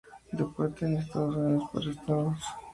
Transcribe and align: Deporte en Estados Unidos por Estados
Deporte 0.33 0.83
en 0.87 0.97
Estados 0.97 1.35
Unidos 1.35 1.69
por 1.71 1.87
Estados 1.87 2.39